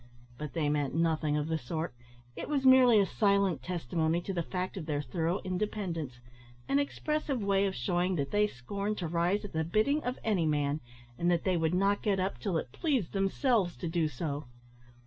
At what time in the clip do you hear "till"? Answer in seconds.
12.39-12.57